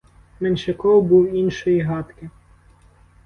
[0.39, 2.29] Меншиков був іншої гадки.